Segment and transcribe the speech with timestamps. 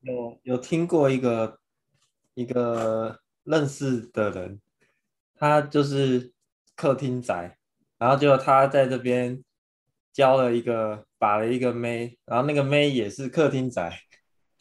[0.00, 1.58] 有有听过一个
[2.34, 4.60] 一个认识的人，
[5.36, 6.32] 他就是
[6.76, 7.56] 客厅宅，
[7.98, 9.42] 然后就他在这边
[10.12, 13.92] 交了一个把了一个妹，然后那个妹也是客厅仔，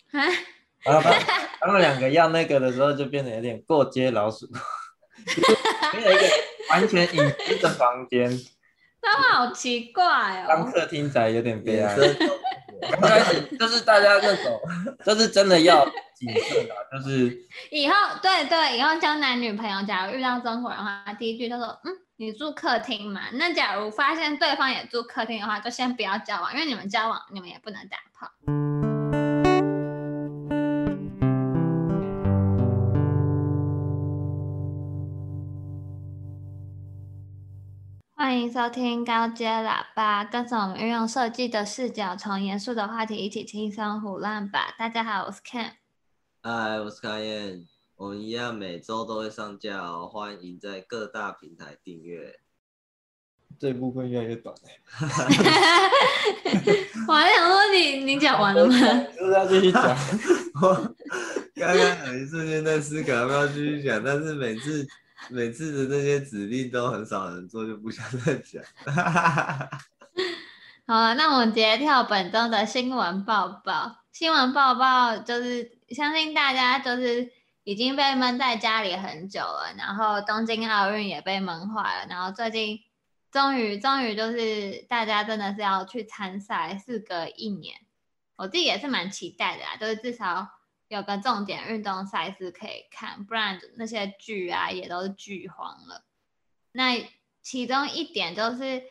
[0.84, 1.12] 然后他
[1.60, 4.48] 他们两个要那个的时候就变得有点过街老鼠，
[5.94, 6.22] 没有一个
[6.72, 8.30] 完全隐私的房间，
[9.02, 11.96] 他们好奇怪哦，当客厅宅有点悲哀。
[12.82, 14.60] 刚开始就是大家那种，
[15.04, 15.86] 就是真的要
[16.16, 17.38] 谨慎啊，就是
[17.72, 23.22] 以后对对，以后交男女朋友，假如遇到中国人的话，第一句就说，嗯，你住客厅嘛？
[23.34, 28.87] 那假如发现对方也住客厅的话，就先不要交往，因为你们交往，你们也不能打炮。
[38.28, 44.76] 欢迎收听高阶喇叭，跟着我们运用设计的视角，从严肃的话题一起轻松胡乱吧。
[44.78, 45.72] 大家好，我是 Ken。
[46.44, 47.66] 嗨，我是卡燕。
[47.96, 52.38] 我们一样每周都会上架哦，欢迎在各大平台订阅。
[53.58, 54.54] 这部分越来越短
[57.08, 58.76] 我还想说你，你你讲完了吗？
[59.34, 59.98] 要继续讲？
[60.62, 60.74] 我
[61.56, 64.86] 刚刚有一瞬间在思考要不要继续讲，但是每次。
[65.30, 68.64] 每次的那些指令都很少人做，就不想再讲。
[70.88, 74.04] 好了，那我们直接跳本周的新闻报报。
[74.12, 77.30] 新闻报报就是相信大家就是
[77.64, 82.80] 已经被闷在家里很久了，然后东京奥运也被闷坏了，然后最近
[83.32, 87.76] 终于终于就是大家真的是要去参赛，事隔一年，
[88.38, 90.57] 我自己也是蛮期待的啊，就是至少。
[90.88, 96.06] 有个重点运动赛事可以看，不然那些剧啊也都是剧荒了。
[96.72, 97.10] 那
[97.42, 98.84] 其中一点就是，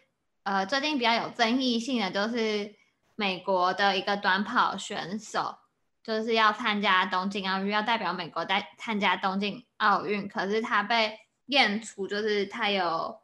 [0.43, 2.75] 呃，最近比较有争议性的，就是
[3.15, 5.57] 美国的一个短跑选手，
[6.03, 13.21] 就是要参加东京奥运，要代表美国在参加东京奥运，可是他被验出就是他有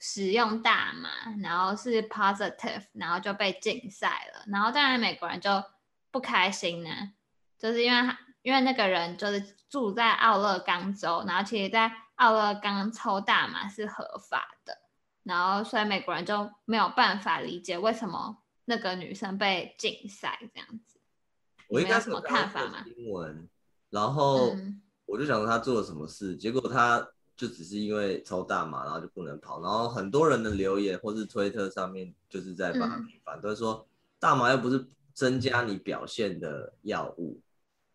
[0.00, 1.08] 使用大麻，
[1.42, 4.44] 然后是 positive，然后就被禁赛了。
[4.48, 5.62] 然后当然美国人就
[6.10, 6.90] 不开心呢。
[7.58, 14.78] 就是因为他，因为那个人就是住在奥勒冈州，然后其实，在奥勒冈抽大麻是合法的，
[15.22, 21.00] 然后所以美国人就没有办法理解为什么那个女生被禁赛这样子。
[21.68, 22.84] 我应该什么看法吗？
[22.84, 23.48] 新闻，
[23.90, 24.54] 然后
[25.04, 27.06] 我就想说他做了什么事，嗯、结果他
[27.36, 32.86] 就只是因为抽大麻，然后就不能跑，然后很多人的留言或是推特上面就是在把
[33.24, 33.86] 反，都是说
[34.18, 37.40] 大麻又不是增加你表现的药物。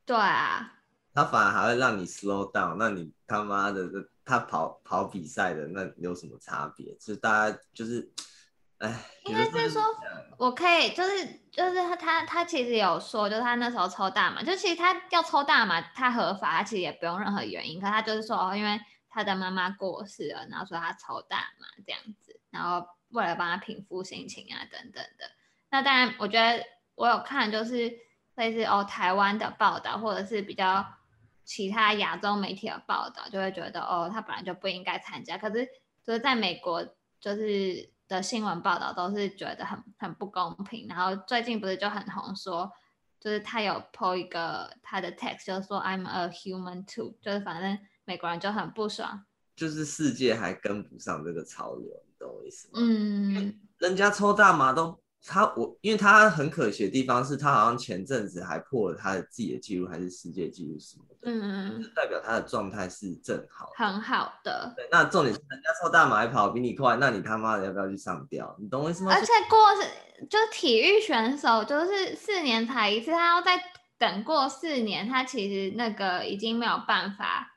[0.06, 0.74] 对啊，
[1.14, 3.88] 他反而还会让你 slow down，那你他妈的，
[4.26, 6.94] 他跑跑比赛的那有什么差别？
[6.96, 8.12] 就是大家就是，
[8.80, 8.94] 哎，
[9.26, 9.84] 应该是说，
[10.38, 18.80] 我可以就是就是他他他其实有说，就是他那时候抽大麻，就其实他要抽大麻，他合法，他其实也不用任何原因，可他就是说，哦，因为
[19.10, 25.30] 他的妈妈过世了，然后说他抽大麻这样子，然后为了帮他平复心情啊等等的。
[25.70, 27.94] 那当然，我觉得我有看就是。
[28.36, 30.86] 类似哦，台湾的报道或者是比较
[31.44, 35.38] 其他亚洲媒体的报道，就会觉得哦，他本来就不应该参加。
[35.38, 35.66] 可是
[36.04, 36.84] 就是在美国，
[37.20, 40.88] 就是的新闻报道都是觉得很很不公平。
[40.88, 42.72] 然后最近不是就很红说，
[43.20, 49.26] 就是他有 po 一个他的 text，就是说 I'm a human too，就是反正美国人就很不爽，
[49.56, 52.74] 就是世界还跟不上这个潮流，你懂我意思吗？
[52.76, 55.01] 嗯，人家抽大麻都。
[55.24, 64.74] 他我，因为他很可惜的地方是他好像前阵子还破了他的自己的记录，还是世界纪录什么的，嗯，就代表他的状态是正好，很好的。
[64.76, 68.56] 对，那重点是人家抽大马还跑比你快，那你他妈的要不要去上吊？
[68.60, 69.14] 你懂我意思吗？
[69.14, 73.62] 而且过是就是体育选手，就是四年才一次，他要再
[74.00, 77.48] 等过四年，他其实那个已经没有办法，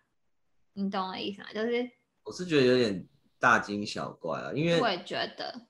[0.74, 1.48] 你懂我的意思吗？
[1.54, 1.90] 就是
[2.24, 3.08] 我是觉得有点
[3.38, 5.62] 大惊小怪啊，因为我也觉得。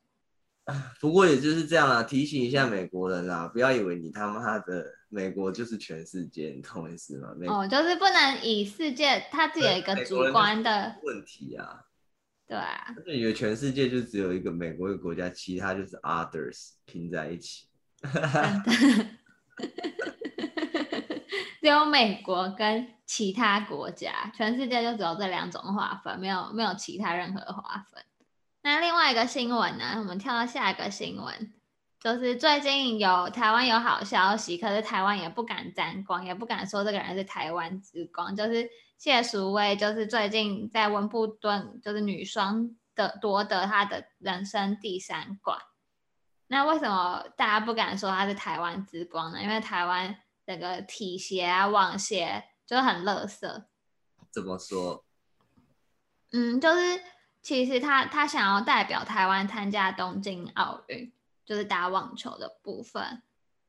[1.01, 7.29] 不过也就是这样啊，提醒一下美国人啊，不要以为你他妈的美国就是全世界，你懂我意思吗？
[7.49, 11.81] 哦，就是不能以世界他自己的一个主观的问题啊。
[12.47, 17.67] 对啊，就以为全世界就只有一个美国一个国家，其他就是 others 拼在一起。
[21.61, 28.03] 只有美国跟其他国家，全世界就只有这两种划分，没有没有其他任何划分。
[28.67, 29.97] 那另外一个新闻呢？
[29.99, 31.53] 我们跳到下一个新闻，
[32.01, 38.35] 就是最近有台湾有好消息，可是台湾也不敢沾光，也不敢说这个人是台湾之光。
[38.35, 38.67] 就是
[38.97, 45.59] 谢淑薇，就是最近在温布顿，就是女双的夺得她的人生第三冠。
[46.47, 49.43] 那为什么大家不敢说她是台湾之光呢？
[49.43, 53.65] 因为台湾整个体协啊、网协就很垃圾。
[54.31, 55.05] 怎么说？
[56.33, 57.01] 嗯，就是
[57.45, 61.13] 其实他他想要代表台湾参加东京奥运，
[61.45, 63.23] 就是打网球的部分，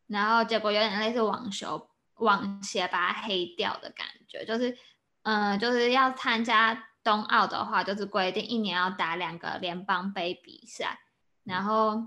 [0.08, 4.78] 然后结果有点类似网球网协把它黑掉的感觉，就是
[5.24, 10.98] 嗯，就是要参加冬奥的话，就是规定一年要打两个联邦杯比赛，
[11.44, 12.02] 然后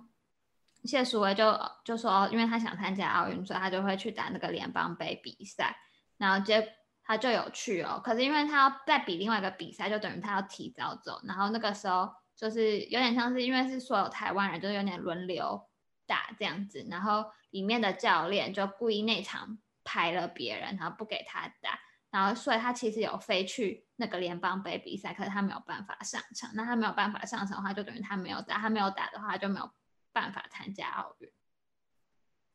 [0.85, 1.55] 谢淑薇就
[1.85, 5.77] 就说，因为他想参加奥运，所以他就会去打那个联邦杯比赛，
[6.17, 6.77] 然后结。
[7.09, 11.19] 他就有去哦，可是因为他要再比另外一个比赛，就等于他要提早走。
[11.25, 15.67] 然后那个时候就是有点像是，因为是所有台湾人，就是有点轮流
[16.07, 16.87] 打这样子。
[16.91, 21.81] 然后里面的教练就故意那场排了别人，然后不给他打。
[22.11, 26.51] 然后所以他其实有飞去那个联邦杯比赛，可是他没有办法上场。
[26.53, 28.59] 那他没有办法上场的话，就等于他没有打。
[28.59, 29.71] 他没有打的话，就没有
[30.13, 31.33] 办法参加奥运。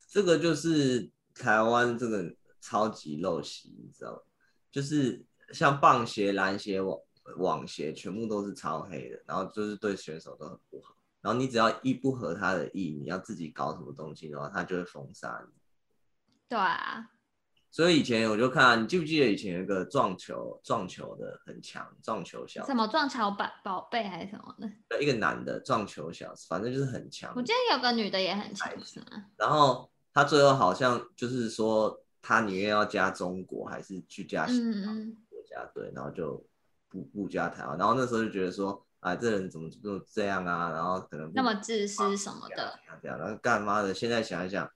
[0.08, 4.18] 这个就是台湾这个超级陋习，你知道吗？
[4.74, 6.98] 就是像棒鞋、篮鞋、网
[7.36, 10.96] 网鞋，全部都是超黑的，然后就是对选手都很不好。
[11.20, 15.54] 然后你只要一不合他的意，你要自己搞什么东西的话，他就会封杀你。
[16.48, 17.08] 对啊。
[17.70, 24.68] 所以以前我就看，你记不记得以前有一个撞球撞球的很强，撞球小什么撞球宝宝贝还是什么的？
[24.88, 27.32] 对，一个男的撞球小子，反正就是很强。
[27.36, 29.06] 我记得有个女的也很强，是吗？
[29.36, 32.00] 然后他最后好像就是说。
[32.26, 36.42] 他宁愿要加中国，还是去加西方国家队，然后就
[36.88, 37.76] 不不加台湾。
[37.76, 40.70] 然后那时候就觉得说，哎，这人怎么就这样啊？
[40.70, 43.92] 然后可能那么自私什么的，这样，然后干嘛的？
[43.92, 44.66] 现在想一想，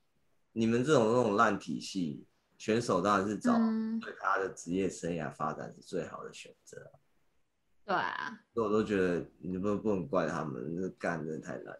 [0.51, 2.27] 你们这种那种烂体系，
[2.59, 3.53] 选手当然是找
[3.99, 6.91] 对他的职业生涯发展是最好的选择。
[7.83, 11.75] 对啊，所以我都觉得你不不能怪他们，这干的太烂。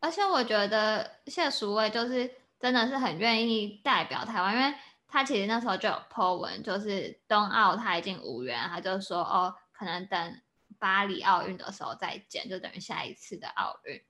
[0.00, 2.28] 而且我觉得谢淑薇就是。
[2.62, 4.72] 真的是很愿意代表台湾，因为
[5.08, 10.40] 他其实那时候就有 po 文，就是冬奥他已经无缘，他就说哦，可能等
[10.78, 14.00] 巴黎奥运的时候再见，就等于下一次的奥运。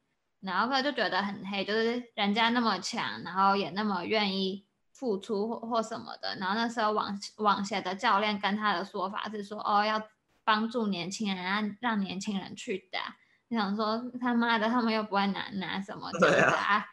[0.41, 6.37] 然后他就觉得很黑，就是人家那么强，然后也那么愿意付出或或什么的。
[6.37, 10.03] 然后那时候网网协的教练跟他的说法是说哦，要
[10.45, 13.17] 帮助年轻人，让让年轻人去打。
[13.49, 16.87] 你想说他妈的，他们又不会拿拿什么奖啊？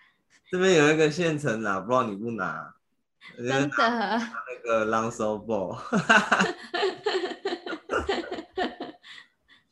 [0.52, 2.74] 这边有一个县城拿，不知道你不拿？
[3.38, 3.78] 真的？
[3.78, 5.78] 那个 Lancel Ball。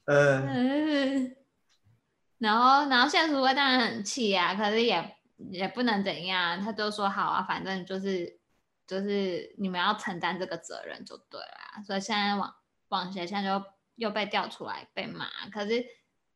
[0.06, 1.36] 嗯。
[2.38, 5.16] 然后，然后谢淑薇当然很气啊，可是也
[5.50, 8.40] 也不能怎样，他就说好啊，反正就是
[8.86, 11.84] 就是你们要承担这个责任就对了。
[11.84, 12.54] 所以现在网
[12.90, 13.66] 网协现在就
[13.96, 15.84] 又被调出来被骂，可是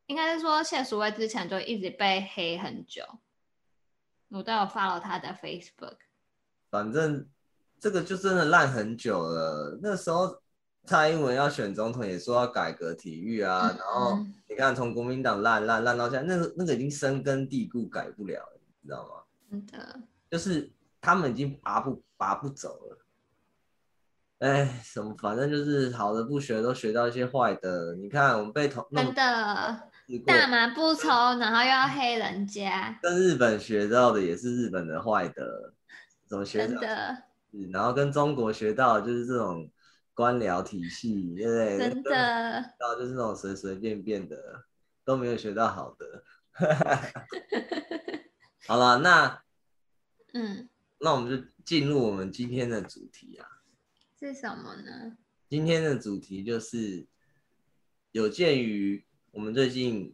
[0.07, 3.03] 应该是说谢淑薇之前就一直被黑很久。
[4.31, 5.97] 我都有 follow 他的 Facebook，
[6.69, 7.27] 反正
[7.77, 9.77] 这个就真的烂很久了。
[9.81, 10.41] 那时候
[10.85, 13.69] 蔡英文要选总统，也说要改革体育啊。
[13.69, 19.09] 嗯、然后你看，从国民党烂烂烂到现在，那个那个已经深根蒂固，改不了了，你知道吗？
[19.51, 19.99] 真的，
[20.29, 22.97] 就是他们已经拔不拔不走了。
[24.39, 27.95] 哎，什么反正就是好的不学，都学到一些坏的。
[27.95, 29.90] 你看我们被同真的。
[30.19, 31.07] 大麻不抽，
[31.39, 32.99] 然后又要黑人家。
[33.01, 35.73] 跟日本学到的也是日本的坏的，
[36.27, 37.23] 怎么学的？
[37.71, 39.69] 然后跟中国学到的就是这种
[40.13, 41.77] 官僚体系，对不对？
[41.77, 42.11] 真的。
[42.11, 44.63] 然后就是那种随随便便的，
[45.03, 46.23] 都没有学到好的。
[48.67, 49.41] 好了，那
[50.33, 53.47] 嗯，那我们就进入我们今天的主题啊。
[54.19, 55.17] 是什么呢？
[55.49, 57.07] 今天的主题就是
[58.11, 59.05] 有鉴于。
[59.31, 60.13] 我们最近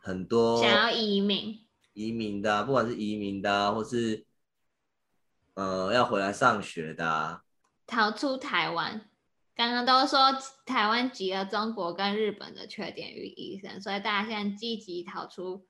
[0.00, 1.60] 很多想要移民，
[1.92, 4.24] 移民的，不管是移民的，或是
[5.52, 7.42] 呃要回来上学的，
[7.86, 9.10] 逃出台湾。
[9.54, 10.32] 刚刚都说
[10.64, 15.66] 台湾集了中国跟日本的缺点于一身，所以大家现在积极逃出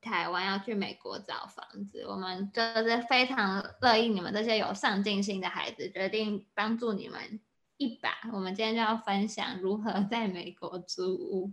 [0.00, 2.04] 台湾，要去美国找房子。
[2.06, 7.40] 我们就是非常乐意你们这些有上进心的孩子，决定帮助你们
[7.76, 8.10] 一把。
[8.32, 11.52] 我们今天就要分享如何在美国租屋。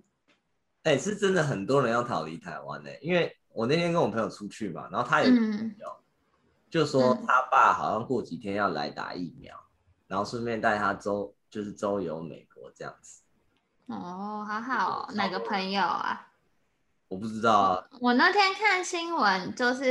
[0.85, 5.75] 哎、欸，是真的很多人要逃离台湾呢、欸，因为我那天跟我朋友出去嘛，然后他也有、嗯、
[6.69, 13.23] 就说他爸好像过几天要来打疫苗，嗯、然后顺便带他周就是周游美国这样子。
[13.87, 16.27] 哦，好好，哪个朋友啊？
[17.07, 17.87] 我不知道啊。
[17.99, 19.83] 我那天看新闻，就是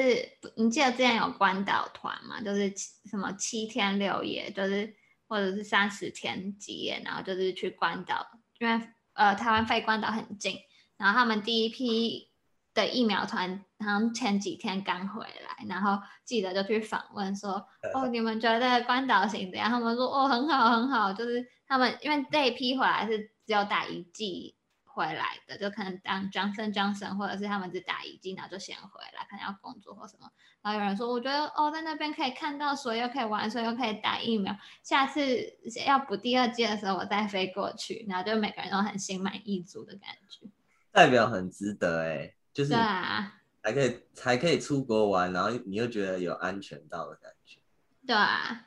[0.55, 2.73] 你记得之前有关岛团嘛，就是
[3.11, 4.95] 什么七天六夜，就是
[5.27, 8.25] 或者是三十天几夜，然后就是去关岛，
[8.61, 10.57] 因为呃台湾飞关岛很近。
[10.97, 12.29] 然后他们第一批
[12.73, 19.71] 的疫苗团好像前几天刚回来，然后记者就去访问说，哦，你们觉得关岛行怎样？
[19.71, 24.57] 他们说，哦，很好很好，就是他们因为这一批回来是只有打一剂。
[24.97, 30.31] 回来的就可能当 Johnson Johnson，或者是他们只打一剂，然后就先回来，可能要工作或什么。
[30.63, 34.57] 然后有人说，我觉得哦，在那边可以看到水，又可以玩水，又可以打疫苗。
[34.85, 38.07] 下次要补第二剂的时候，我再飞过去。
[38.09, 40.47] 然后就每个人都很心满意足的感觉，
[40.95, 47.59] 代表很值得哎、欸，就是对啊，还可以还可以出国玩，然后你又觉得有安全到的感觉，
[48.07, 48.67] 对啊，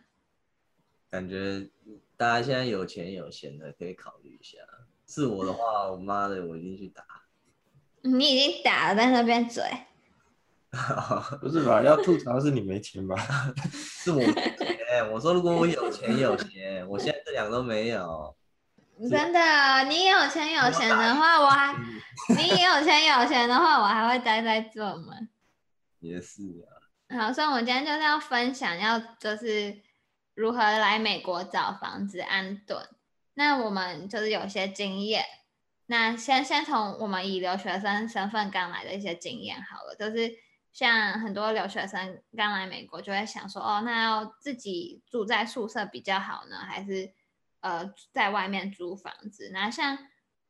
[1.09, 1.69] 感觉
[2.17, 4.57] 大家现在有钱有闲的可以考虑一下。
[5.07, 7.01] 是我的话，我妈的，我一定去打。
[8.03, 9.63] 你已经打了，在那边嘴。
[11.39, 11.81] 不是吧？
[11.81, 13.15] 要吐槽是你没钱吧？
[13.71, 14.77] 是我没钱。
[15.13, 18.36] 我说如果我有钱有闲，我现在这两个都没有。
[19.09, 21.75] 真的，你有钱有闲的话， 我还
[22.29, 25.13] 你有钱有闲的话，我还会待在这吗？
[25.99, 26.41] 也是
[27.09, 27.17] 啊。
[27.17, 29.81] 好，所以我们今天就是要分享，要就是
[30.33, 32.87] 如何来美国找房子安顿。
[33.35, 35.23] 那我们就是有些经验，
[35.85, 40.33] 那先先从我们以留学生身份刚来的一些经验好了，就是
[40.73, 47.13] 像很多留学生刚来美国就会想说，哦，那要自己住在宿舍比较好呢，还是
[47.67, 49.51] 呃在外面租房子？
[49.53, 49.97] 那像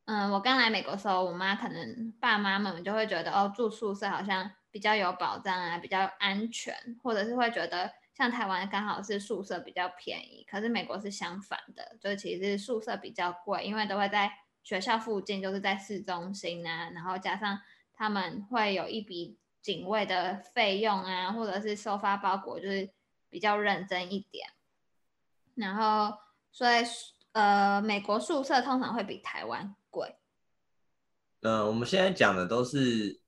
[0.04, 7.92] 嗯、我刚来美国的时候，我妈可能爸妈们就会觉得，哦，住宿舍好像比较有保障啊，比较安全，或者是会觉得。
[8.14, 14.28] 像台湾刚好是宿舍比较便宜，可是美国是相反的，就其实宿舍比较贵，因为都会在
[14.64, 17.60] 学校附近，就是在市中心啊，然后加上
[17.94, 22.90] 他们会有一笔警卫的费用啊，或者是收发包裹就是
[23.30, 24.48] 比较认真一点，
[25.54, 26.18] 然后
[26.50, 26.84] 所以
[27.32, 30.16] 呃，美国宿舍通常会比台湾贵。
[31.40, 33.20] 呃，我们现在讲的都是。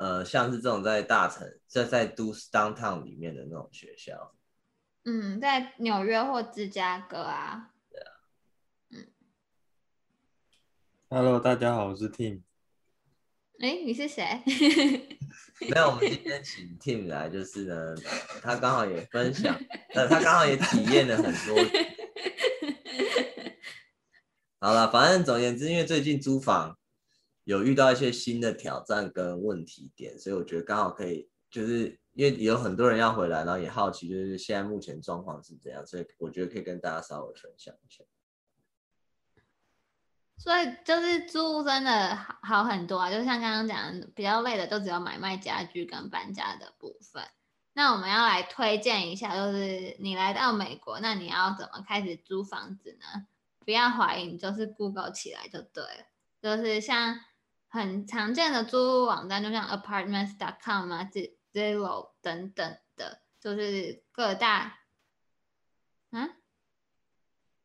[0.00, 4.32] 呃，像是这种在大城，在在都市 downtown 里面的那种学校，
[5.04, 7.72] 嗯，在纽约或芝加哥啊。
[7.90, 8.12] 对啊。
[8.90, 9.08] 嗯。
[11.10, 12.42] Hello，大家好，我是 Tim。
[13.60, 14.22] 哎，你是谁？
[15.60, 17.94] 没有，我们今天请 Tim 来，就是呢，
[18.42, 19.58] 他刚好也分享，
[19.94, 21.56] 呃，他刚好也体验了很多。
[24.60, 26.76] 好了，反正总而言之，因为最近租房。
[27.44, 38.04] 有遇到一些新的挑战跟问题点，所以我觉得刚好可以，就是因为有很多人要回来，然后也好奇，就是现在目前状况是怎样，所以我觉得可以跟大家稍微分享一下。
[40.38, 47.22] 所以就是租真的好好很多啊，就像刚刚讲，比较累的就只有买卖家具跟搬家的部分。
[47.72, 53.26] 那我们要来推荐一下，就是你来到美国，那你要怎么开始租房子呢？
[53.64, 56.06] 不要怀疑，你就是 Google 起来就对了，
[56.40, 57.20] 就是像。
[57.70, 61.06] 很常见的租屋网站，就像 Apartments.com 啊、
[61.52, 64.78] Zillo 等等的，就是各大，
[66.10, 66.30] 嗯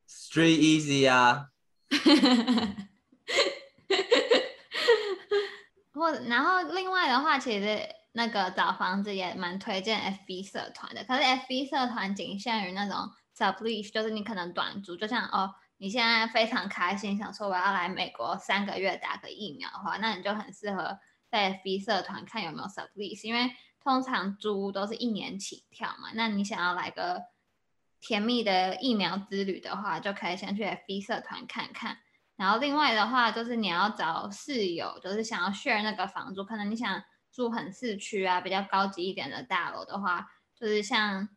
[0.06, 1.53] ，Street Easy 啊，
[5.94, 7.80] 或然后另外的话，其实
[8.14, 12.98] 那个找房子也蛮推荐 FB 社团的，可是 FB 社团仅限于那种
[13.38, 15.54] Sublease，就是你可能短租，就像哦。
[15.78, 20.98] 你现在非常开心，想说我要来美国三个月打个疫苗的话，那你就很适合
[21.30, 23.52] 在 FB 社团看有没有 sublease，因为
[23.84, 26.12] 通常租都是一年起跳嘛。
[26.14, 27.22] 那你想要来个
[28.06, 31.98] 甜蜜的疫苗之旅的话，就可以先去 FB 社团看看。
[32.36, 40.28] 然后另外的话，就是你要找室友，就是想要 share 那个房租，可能你想住很市区啊，比较高级一点的大楼的话，
[40.60, 41.30] 就是像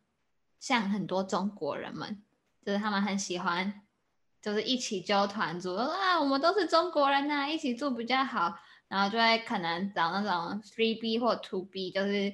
[0.59, 2.21] 像很多中国人们，
[2.65, 3.81] 就是他们很喜欢。
[4.39, 8.55] 就是一起揪团住啊，我们都是中国人呐、一起住比较好。
[8.87, 12.33] 然后就会可能找那种 three B 或 two B，就是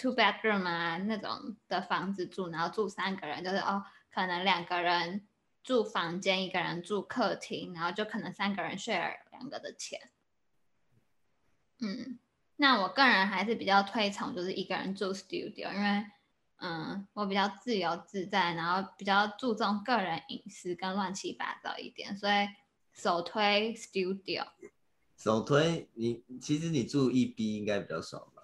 [0.00, 5.26] two bedroom 啊那种的房子住，然后住三个人，就是哦，可能两个人
[5.62, 10.00] 住房间，一个人住客厅，然后就可能三个人 share 两个的钱。
[11.80, 12.18] 嗯，
[12.56, 16.06] 那我个人还是比较推崇就是一个人住 studio，因为。
[16.62, 22.34] 嗯，我比较自由自在，然后比较注重个人隐私跟乱七八糟一点，所以
[22.92, 24.46] 首推 studio。
[25.16, 28.39] 首推你，其实你住一 B 应该比较爽吧？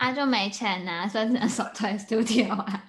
[0.00, 2.84] 啊，就没钱呐、啊，所以只能手推 studio 啊。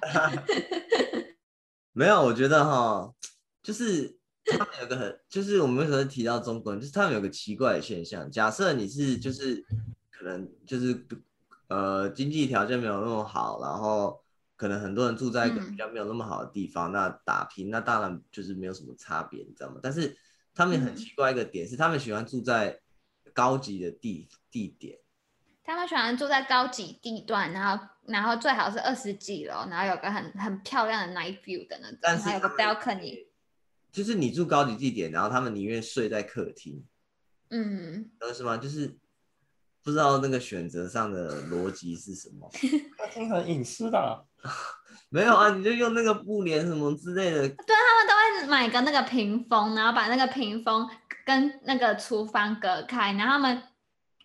[1.93, 3.13] 没有，我觉得哈，
[3.61, 8.31] 就是他们有个很，就是我们为什么提到中国人，就是他们有个奇怪的现象。
[8.31, 9.65] 假设你是，就是
[10.09, 11.05] 可能就是。
[11.67, 14.21] 呃，经济条件没有那么好，然后
[14.57, 19.79] 可能很多人住在一个比较没有那么好的地方，嗯、那打拼那当然就是没有什么差别，你知道吗？
[19.81, 20.13] 但是
[20.53, 22.77] 他们很奇怪一个点是，他们喜欢住在
[23.33, 24.99] 高级的地地点，
[25.63, 33.27] 他们喜欢住在高级地段，然后然后最好是二十几楼，然后有个很很漂亮的 night view 的那种，但是还有个 balcony。
[33.91, 36.83] 就是你住高级地点，然后他们宁愿睡在客厅。
[37.49, 38.57] 嗯，有什么？
[38.57, 38.97] 就是
[39.83, 42.49] 不知道那个选择上的逻辑是什么。
[42.97, 44.25] 客厅很隐私的。
[45.09, 47.41] 没有啊，你就用那个布帘什么之类的。
[47.49, 50.89] 对，他们都会买个那个屏风，然后把那个屏风
[51.25, 53.11] 跟那个厨房隔开。
[53.13, 53.61] 然后他们，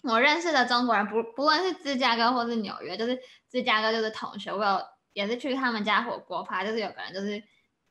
[0.07, 3.19] 我认识的中国人不不论是芝加哥或是纽约，就是
[3.51, 4.81] 芝加哥就是同学，我有
[5.13, 7.43] 也是去他们家火锅趴，就是有个人就是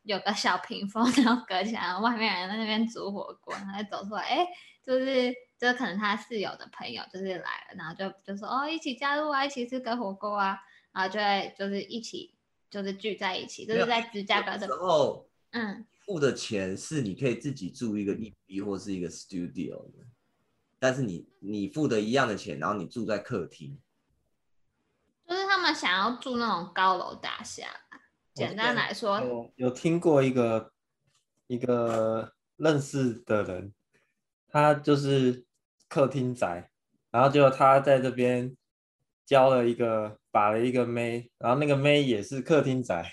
[0.03, 4.47] 有个小屏风， 然后隔起来，然后外面人在那边煮火锅，然后走出来，哎，
[4.85, 10.59] 就是就是可能他室友的朋友就是来了，然后就就说哦，一起加入啊，一起吃个火锅啊，
[10.93, 12.33] 然后就会就是一起。
[12.67, 19.99] 就是聚在一起，就是在芝加哥的时候，嗯，付的钱是你可以自己住一个一 B 或是一个 studio 的，
[20.85, 23.75] 但是你你付的一样的钱，然后你住在客厅，
[25.27, 27.65] 就是他们想要住那种高楼大厦。
[28.35, 30.71] 简单来说，有有听过一个
[31.47, 33.73] 一个认识的人，
[34.47, 35.43] 他就是
[35.89, 36.69] 客厅宅，
[37.09, 38.55] 然后就他在这边。
[39.25, 43.11] 交了一个，把了一个妹，然后那个妹也是客厅宅，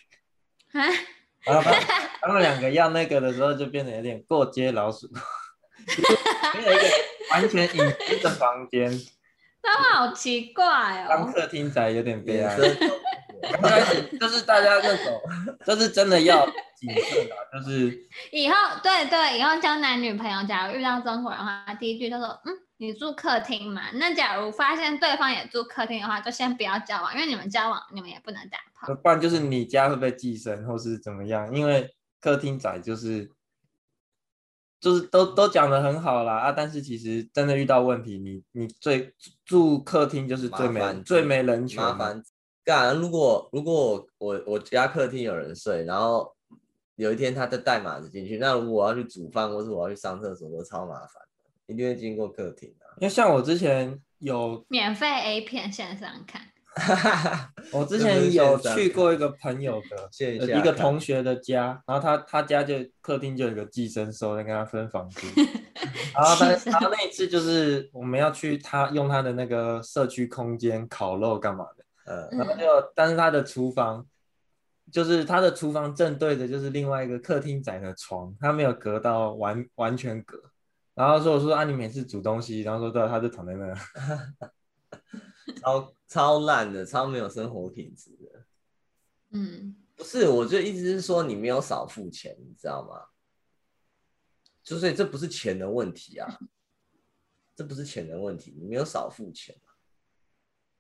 [0.73, 0.85] 啊，
[1.41, 1.73] 然后他
[2.21, 5.11] 他们两个要那个的时候，就变得有点过街老鼠，
[6.55, 6.83] 没有一个
[7.33, 8.91] 完全隐私的房间，
[9.63, 10.65] 他们好奇怪
[11.03, 11.07] 哦。
[11.09, 12.57] 当客厅仔有点悲哀，
[14.21, 15.21] 就是大家那种，
[15.67, 16.47] 就是真的要
[16.77, 22.53] 谨慎啊，就是以后对对，以后交男女朋友，假如遇到中国人的话，第一句就说嗯。
[22.79, 23.93] 你住客厅嘛？
[23.95, 28.93] 那假如发现对方也住客厅的话，就先不要交往，因为你们交往，你们也不能打炮。
[28.93, 31.55] 不然就是你家会被寄生，或是怎么样？
[31.55, 31.89] 因为
[32.21, 33.31] 客厅仔就是
[34.83, 41.81] 就是都都讲的很好啦啊，但是其实真的遇到问题，你你最住客厅就是最没最没人权。
[41.81, 42.21] 麻烦
[42.65, 42.97] 干！
[42.97, 46.35] 如果如果我我我家客厅有人睡，然后
[46.97, 51.23] 有一天他再带马子进去，那如果我要去煮饭，或是我要去上厕所，都超麻烦。
[51.67, 56.43] 一定会经过客厅啊，因为像我之前有免费 A 片线上看，
[57.73, 60.09] 我之前有去过一个朋友的
[60.59, 65.31] 一个同学的家，然后他他家就客厅就有一个寄生兽在跟他分房间，
[66.15, 74.07] 然后他然后那一次就是我们要去他用他的那个社区空间烤肉干嘛的，嗯，然后就但是他的厨房
[74.91, 80.39] 就是他的厨房正对着就是另外一个客厅仔的床，他没有隔到完完全隔。
[80.95, 83.75] 然后说我说啊，你每次煮东西，然后说对，他就躺在那，
[85.61, 88.47] 超超烂的，超没有生活品质的。
[89.31, 93.07] 嗯，不是，我就意思是说你没有少付钱，你知道吗？
[94.63, 96.39] 就所以这不是钱的问题啊，
[97.55, 99.75] 这不是钱的问题，你没有少付钱啊。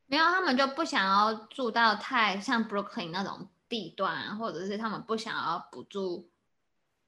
[0.06, 6.28] 没有，他们就不想要住到太像 Brooklyn 那种地段，或者是他们不想要不住。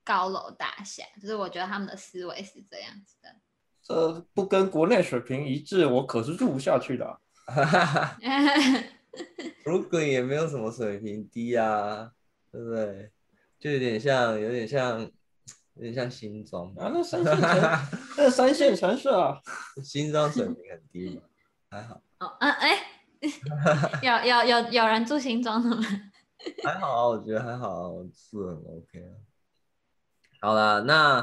[0.07, 3.37] 高楼大厦，就是我觉得他们的思维是这样子的。
[3.81, 7.19] 这不跟国内水平一致，我可是住不下去的啊。
[9.65, 12.11] 如果也没有什么水平低啊，
[12.51, 13.11] 对不对？
[13.59, 15.01] 就有点像，有点像，
[15.75, 16.91] 有点像新庄啊。
[16.93, 17.51] 那三线城，
[18.19, 19.41] 那三线城市啊，
[19.83, 21.23] 新庄水平很低嘛，
[21.71, 22.01] 还好。
[22.21, 22.79] 哦，嗯，哎，
[24.03, 25.83] 有有有有人住新庄的吗？
[26.65, 29.17] 还好啊，我觉得还好啊，我住很 OK 啊。
[30.41, 31.21] 好了，那，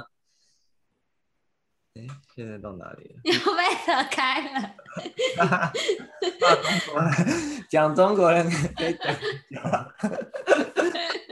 [1.93, 2.07] 哎，
[2.41, 3.21] 现在到哪里了？
[3.23, 4.73] 又被扯开了。
[7.69, 9.15] 讲中国人可以讲，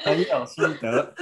[0.04, 1.15] 很有心得。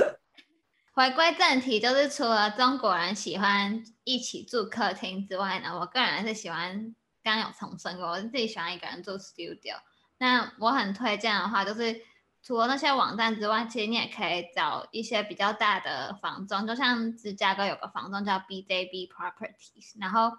[0.93, 9.77] 回归正题，就是除了中国人喜欢一起住客厅之外呢，我个人是喜欢，刚有重申过，我是自己喜欢一个人住 studio。
[10.17, 12.01] 那我很推荐的话，就是。
[12.43, 20.31] 除了那些网站之外，其实你也可以找一些比较大的房仲，就像芝加哥有个房仲叫 BJB Properties，然后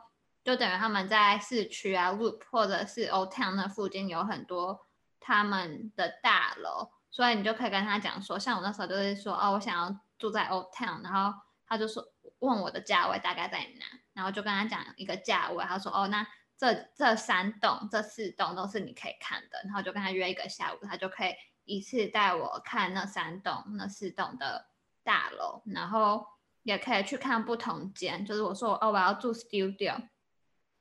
[0.43, 4.87] 就等于他们在市区啊，Loop 或者是 Old Town 那附近有很多
[5.21, 12.03] 他们的大楼，所以你就可以跟他讲说，像我那时候就是说，哦，我想要住在 Old Town，然后他就说
[12.39, 13.85] 问我的价位大概在哪，
[14.15, 21.35] 然后就跟他讲一个价位，他说，哦，那这这三栋、这四栋都是你可以看的，然后就跟他约一个下午，他就可以。
[21.69, 24.67] 一次带我看那三栋、那四栋的
[25.05, 26.27] 大楼，然后
[26.63, 28.25] 也可以去看不同间。
[28.25, 30.09] 就是我说哦，我要住 studio，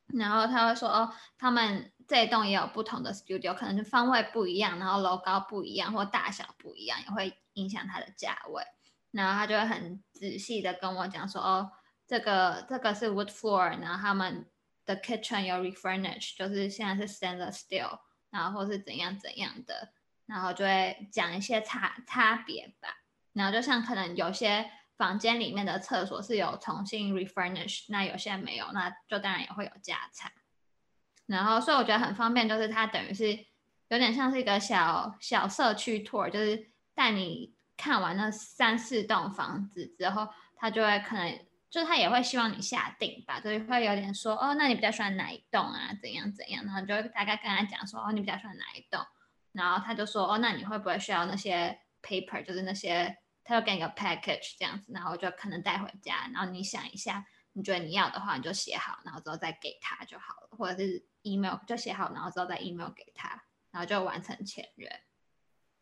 [0.08, 8.64] 然后他会说哦，他们这一栋也有不同的 studio，可能是方位不一样，然后楼高不一样，或大小不一样，也会影响它的价位。
[9.12, 11.72] 然后他就会很仔细的跟我讲说哦，
[12.06, 14.50] 这个这个是 wood floor，然后他们
[14.86, 19.94] 的 kitchen 有 refurnish，就是现在是 stainless steel，然后或是怎样怎样的，
[20.28, 22.90] 然后就会讲一些差差别吧。
[23.34, 30.32] 然后就像可能有些房间里面的厕所是有重新 refurnish，那有些没有，那就当然也会有价差。
[31.26, 33.34] 然后所以我觉得很方便，就是它等于是
[33.88, 41.44] 有点像是一个小小社区 tour，就是带你看完那三四栋房子之后，他就会可能。
[41.70, 45.90] 就是他也会希望你下定吧，就是会有点说哦，那你比较喜欢哪一栋啊？
[46.02, 46.64] 怎样怎样？
[46.64, 49.06] 然后就会大概跟他讲说哦，你比较喜欢哪一栋？
[49.58, 52.42] 然后他就说哦，那你会不会需要那些 paper？
[52.46, 56.30] 就是那些，他就给你个 package 这样子，然后就可能带回家。
[56.34, 63.30] 然后你想一下，你觉得你要的话，你就写好，然后之后再给他就好了，或者是 email 就写好，然后之后再 email 给他，
[63.72, 64.88] 然后就完成签约。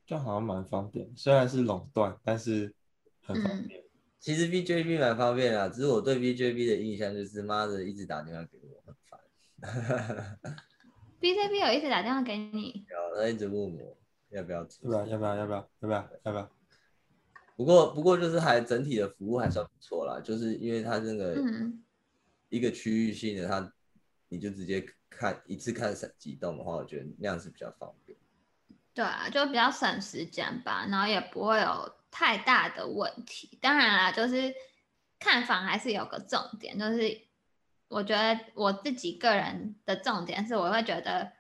[0.07, 2.73] 这样好像蛮方便，虽然是垄断，但是
[3.21, 3.79] 很方便。
[3.79, 3.83] 嗯
[4.17, 9.19] 其实 BJB 蛮方便啊，只是我对 BJB 的印象就是妈的一直打电话给我，很烦。
[11.25, 12.85] BJB 有一直打电话给你？
[12.87, 13.97] 有，他一直问我
[14.29, 15.35] 要不要吃，要不要？
[15.35, 15.69] 要不要？
[15.79, 16.09] 要不要？
[16.23, 16.51] 要不要？
[17.55, 21.35] 不过不过就是还整体的服务还算不错啦，就是因为它这个
[22.49, 23.73] 一个区域性的，它
[24.27, 28.15] 你就直接看一次看几栋的话，我觉得那样是比较方便。
[28.93, 31.95] 对啊，就比较省时间吧，然后也不会有。
[32.17, 34.53] 太大的问题，当然啦，就是
[35.19, 37.24] 看房还是有个重点，就是
[37.87, 41.31] 我觉得我自己个人的重点是，我会觉得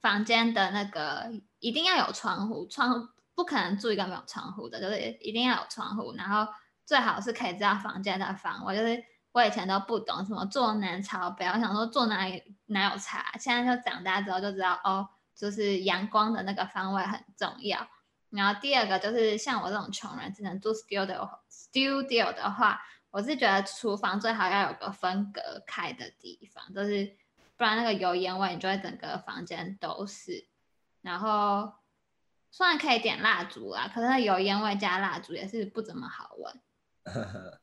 [0.00, 6.50] 房间的那个一定要有窗户，窗不可能住一个没有窗户的，就是一定要有窗户，然后
[6.86, 8.76] 最好是可以知道房间的方位。
[8.76, 17.86] 就是我以前都不懂什么坐南朝北，我想说坐哪里哪有差，现在就长大之后就知道哦，就是阳光的那个方位很重要。
[18.30, 27.04] 然后第二个就是像我这种穷人，只能住 studio studio 的话，我是觉得厨房最好要有个分隔开的地方，就是
[27.56, 30.46] 不然那个油烟味，你就会整个房间都是。
[31.02, 31.72] 然后
[32.50, 36.60] 虽然可以点蜡烛啦，可是那油烟味加蜡烛也是不怎么好闻。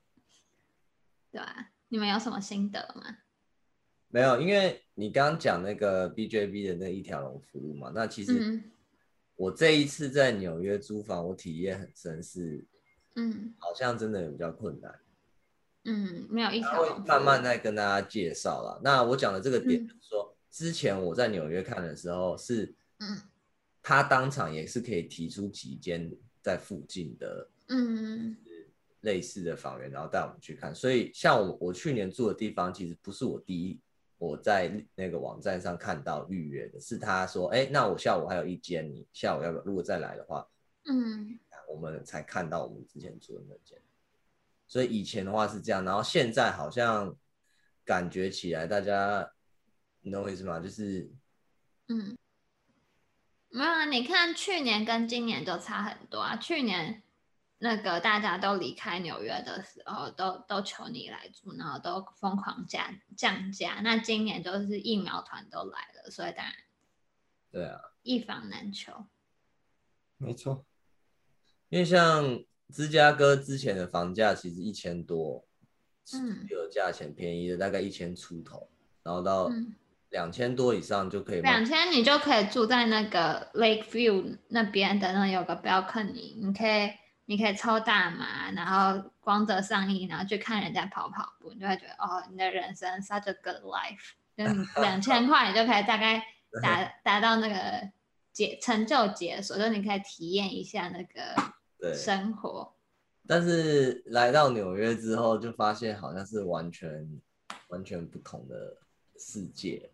[1.32, 3.18] 对啊，你们有什么心得吗？
[4.10, 8.72] 没有，因为你刚刚讲那个 BJB 的那一条龙服务嘛，那其实、嗯。
[9.36, 12.66] 我这一次在纽约租房，我体验很深，是，
[13.16, 15.00] 嗯，好像真的比较困难，
[15.90, 18.82] 嗯，没有一条，会慢慢再跟大家介绍了。
[18.84, 23.18] 那我讲的这个点就是说，嗯，之前我在纽约看的时候是，嗯，
[23.82, 28.36] 他当场也是可以提出几间在附近的，嗯，
[29.02, 30.76] 类似的房源，然后带我们去看。
[30.76, 33.80] 所以像我我去年住的地方，其实不是我第一。
[34.20, 39.64] 我在那个网站上看到预约的是他说，哎，那我下午还有一间，你下午要不要？
[39.64, 40.44] 如果再来的话，
[40.86, 41.38] 嗯，
[41.70, 43.80] 我们才看到我们之前住的那间。
[44.68, 47.16] 所以以前的话是这样，然后现在好像
[47.86, 49.32] 感觉起来，大家
[50.02, 50.60] 你懂我意思吗？
[50.60, 51.12] 就是，
[51.88, 52.18] 嗯，
[53.50, 57.04] 没有啊，你看去年跟今年就差很多啊，去年。
[57.60, 63.82] 那个大家都离开纽约的时候，都都求你来住，然后都疯狂降降价。
[63.84, 66.54] 那今年就是疫苗团都来了，所以当然，
[67.52, 69.08] 对啊，一房难求。
[70.18, 70.68] 没错，
[71.70, 75.46] 因为像芝加哥之前的房价其实一千多，
[76.14, 78.70] 嗯，有价钱便宜的大概一千出头，
[79.04, 79.52] 然后到
[80.10, 81.42] 两千多以上就可以。
[81.42, 86.92] 两千你就可以住在那个 Lakeview 那边的那有个 balcony，你可以。
[87.30, 96.24] 你可以抽大麻，然后光着上衣，然后去看人家跑跑步，你就会觉得哦，你的人生 such a good life，就是 两千块你就可以大概
[96.64, 97.92] 达达到那个
[98.32, 101.36] 解成就解锁，就你可以体验一下那个
[101.94, 102.74] 生活。
[103.28, 107.22] 但是来到纽约之后，就发现好像是完全
[107.68, 108.78] 完全不同的
[109.18, 109.92] 世界。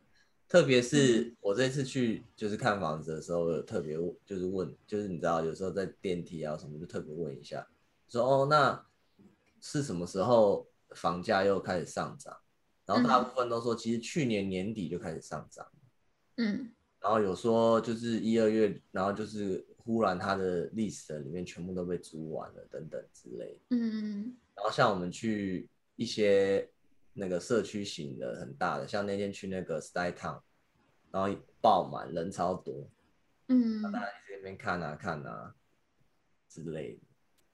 [0.47, 7.67] 特别是我这次去就是看房子的时候，有特别就是问，就是你知道有时候在电梯啊什么就特别问一下，
[8.07, 8.85] 说哦，那
[9.59, 12.37] 是什么时候房价又开始上涨？
[12.85, 15.65] 然后大部分都说其实去年年底就开始上涨，
[16.35, 16.69] 嗯，
[16.99, 26.69] 然后有说就是一二月，然后就是忽然它的 list 里面全部都被租完了等等之类的，嗯，然后像我们去一些。
[27.15, 30.41] 那个社区型的很大的，像那天去那个 Style Town，
[31.11, 31.29] 然后
[31.61, 32.89] 爆满，人超多，
[33.49, 35.53] 嗯，大家在那边看啊看啊
[36.49, 37.01] 之类的，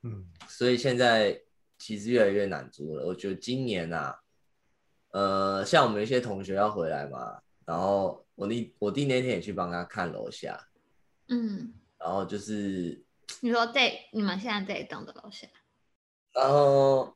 [0.03, 1.37] 嗯，所以现在
[1.77, 3.05] 其实越来越难租了。
[3.05, 4.17] 我觉得今年啊，
[5.11, 10.57] 呃，像我们一些同学要回来嘛，然后我弟我弟那天也去帮他看楼下，
[11.27, 13.03] 嗯，然后就是
[13.41, 15.47] 你说这你们现在这一栋的楼下，
[16.33, 17.15] 然后。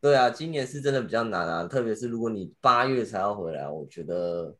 [0.00, 4.54] 对啊，今年是真的比较难啊，特别是如果你八月才要回来，我觉得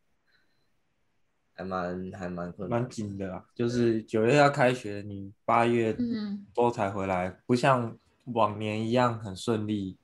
[1.53, 3.45] 还蛮还蛮困难，蛮紧的啊。
[3.55, 5.95] 就是九月要开学，你八月
[6.55, 7.99] 多才回来，嗯、不像
[8.33, 9.99] 往年一样很顺利，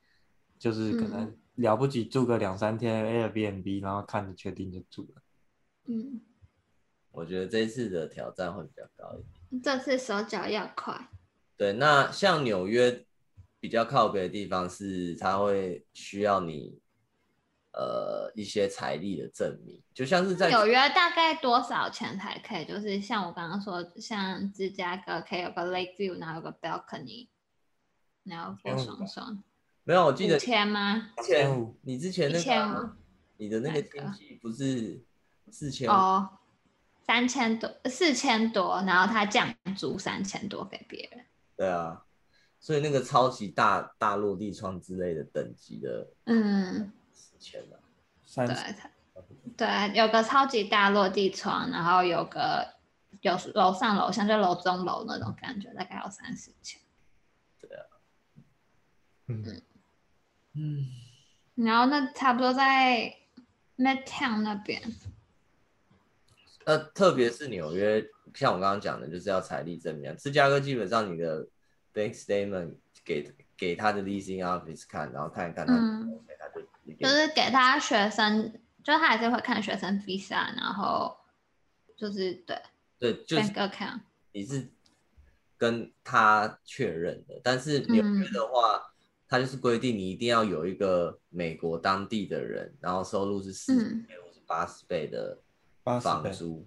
[0.58, 5.22] 就是可能了不起住个两三天 Airbnb，然后看着确定就住了。
[5.86, 6.20] 嗯，
[7.12, 11.08] 我觉得这次的挑战会比较高一点，这次手脚要快。
[11.56, 13.04] 对，那像纽约。
[13.62, 16.80] 比较靠北的地方是，它会需要你，
[17.74, 22.64] 呃，一些财力的证明，就像是在纽约大概多少钱才可以？
[22.64, 27.28] 就是像我刚刚说，像芝加哥可以有个 Lake View，然后有个 Balcony，
[28.24, 29.44] 然后过双双。
[29.84, 31.10] 没有，我记得五千吗？
[31.18, 31.76] 一千五。
[31.82, 32.88] 你之前那个，一千五。
[33.36, 35.04] 你的那个经济不是
[35.50, 36.30] 四千哦，
[37.10, 41.24] 三千多，四千多，然后他降租三千多给别人。
[41.56, 42.04] 对啊。
[42.60, 47.80] 所以那个超级大大落地窗之类的等级的，嗯，四千了，
[48.36, 48.46] 对，
[49.56, 52.74] 对，有个超级大落地窗，然后有个
[53.22, 56.78] 有楼上楼下就楼中楼那种感觉，大概要三四千。
[57.58, 57.86] 对啊，
[59.26, 59.62] 嗯
[60.52, 60.86] 嗯，
[61.54, 63.16] 然后那差不多在
[63.78, 64.82] Midtown 那边，
[66.70, 68.04] 那特别是纽约，
[68.34, 70.16] 像我刚刚讲的，就是要财力证明。
[70.16, 71.46] 芝加哥基本上你的。
[71.92, 76.60] Bank statement 给给他的 leasing office 看，然后看一看他，嗯，他就
[76.94, 78.52] 就是给他学生，
[78.84, 81.16] 就他还是会看学生 visa，然后
[81.96, 82.56] 就是对
[83.00, 84.70] 对，就是 bank account，你是
[85.58, 88.94] 跟他确认的，但是纽约的话，
[89.26, 95.36] 他、嗯、就是规定你一定要有一个美国当地的人，然后收入是四十倍或是八十倍的
[95.82, 96.66] 房租，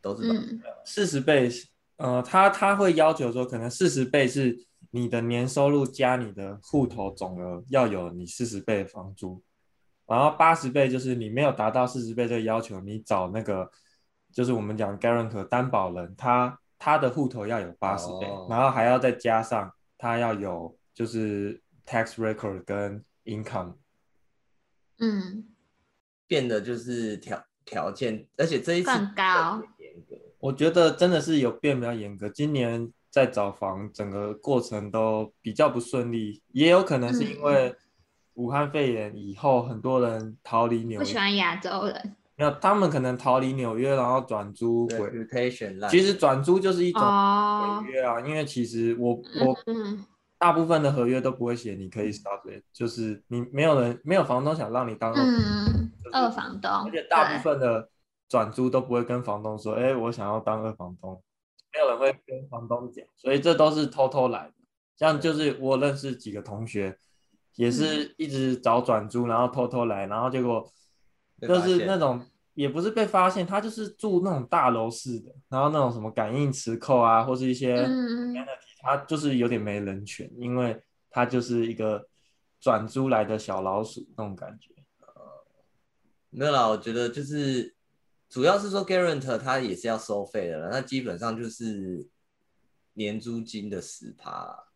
[0.00, 1.50] 都是四十倍。
[1.96, 9.42] 呃，他他会要求说，可能四十倍是你的年收入加你的户头总额要有你四十倍的房租，
[10.06, 13.70] 然后八十倍就是你没有达到四十倍这个要求，你找那个
[14.30, 23.76] 就是我们讲 guarantor 担保人，他他的户头要有八十倍，哦，然后还要再加上他要有就是 tax record 跟 income，
[24.98, 25.46] 嗯，
[26.26, 29.62] 变得就是条条件，而且这一次更高。
[30.38, 32.28] 我觉得真的是有变比较严格。
[32.28, 37.74] 今年在找房，整个过程都比较不顺利，也有可能是因为
[38.34, 40.98] 武汉肺炎以后，很多人逃离纽约。
[40.98, 42.16] 不喜欢亚洲人。
[42.36, 45.10] 没有，他们可能逃离纽约，然后转租回。
[45.88, 49.56] 其实转租就是一种违约啊，因为其实我我
[50.38, 55.12] 大部分的合约都不会写你可以 sublet，就是你没有人没有房东想让你当
[56.12, 57.88] 二房东，而且大部分的。
[58.28, 61.22] 转租都不会跟房东说，哎、欸，我想要当二房东，
[61.72, 64.52] 没有人会跟房东讲，所以这都是偷偷来的。
[64.96, 66.98] 像就是我认识几个同学，
[67.54, 70.68] 也是一直找转租，然后偷偷来，然后结果
[71.40, 72.20] 就是那种
[72.54, 77.76] 也不是被发现，他就是住那种大楼式的，然后那种什么感应磁扣啊，或是一些，
[78.86, 82.06] 他就是有点没人权，因为他就是一个
[82.60, 84.72] 转租来的小老鼠那种感觉。
[85.00, 85.44] 呃，
[86.30, 87.74] 没有啦，我觉得就是。
[88.28, 92.08] 主要是说，guarantor 他也是要收费的了，那基本上就是
[92.94, 94.66] 年租金的十趴，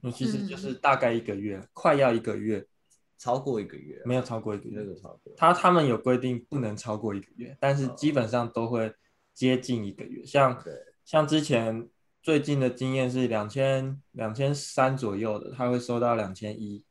[0.00, 2.66] 那，其实就是大概一个月，嗯、快要一个月，
[3.18, 8.92] 超过一个月，没有超过一个月，那个超过，他他们有规定不能超过一个月，但是基本上都会
[9.34, 10.58] 接近一个月，像
[11.04, 11.86] 像之前
[12.28, 16.84] 最近的经验是两千两千三左右的，他会收到两千一，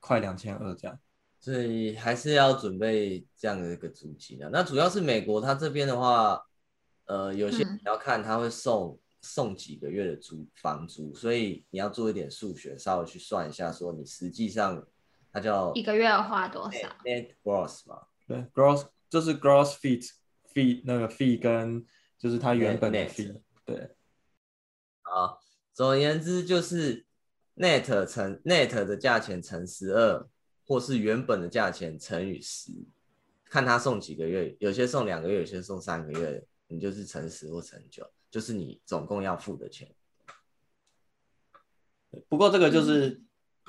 [0.00, 0.98] 快两千二这样。
[1.38, 4.48] 所以还是要准备这样的一个租金啊。
[4.50, 6.42] 那主要是美国，他这边的话，
[7.04, 14.82] 呃，有些你要看他会送、嗯、送几个月的租房租，所以你要做一点数学，稍微去算一下，说你实际上
[15.30, 18.06] 他叫一个月要花多少？Net gross 嘛？
[18.26, 20.02] 对，gross 就是 gross fee
[20.54, 21.84] fee 那个 fee 跟
[22.18, 23.38] 就是他原本的 fee。
[23.66, 23.90] 对。
[25.14, 25.40] 好，
[25.72, 27.04] 总而言之就是
[27.56, 30.28] net 乘 net 的价钱乘十二。
[30.64, 32.72] 或是原本的价钱乘以十，
[33.44, 39.92] 看他送几个月，有些送两个月，有些送三个月，你就是乘十或乘九，就是你总共要付的钱。
[42.28, 43.26] 不过这个就是，嗯、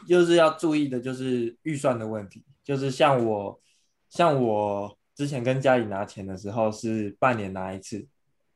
[0.08, 2.46] 就是要注意的，就是预算的问题。
[2.64, 3.60] 就是像我，
[4.08, 8.08] 像我之前跟家里拿钱的时候是半年拿一次，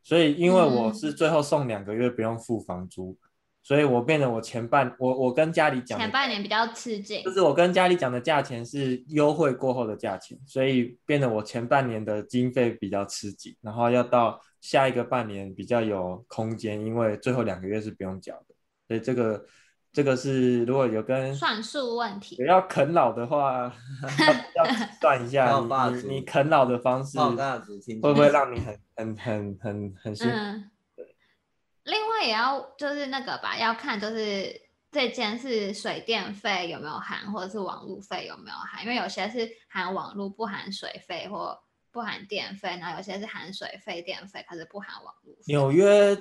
[0.07, 3.11] 所以因为我是最后送两个月不用付房租。
[3.11, 3.27] 嗯
[3.67, 18.55] 所以我变得我前半我我跟家里讲前半年比较吃紧，就是我跟家里讲的价钱是优惠过后的价钱，所以变得我前半年的经费比较吃紧，然后要到下一个半年比较有空间，因为最后两个月是不用缴的，
[18.87, 19.43] 所以这个
[19.97, 23.73] 这个是如果有跟算术问题，要啃老的话，
[24.53, 24.63] 要
[25.01, 25.57] 算一下
[25.89, 30.33] 你你，啃老的方式会不会让你很很很很很辛苦？
[30.35, 30.69] 嗯、
[31.85, 41.57] 另外也要就是那个吧，要看就是这间是水电费有没有含，或者是网路费有没有含，因为有些是含网路不含水费，或
[41.91, 45.35] 不含电费，然后有些是含水费电费，可是不含网路。
[45.47, 46.15] 纽约。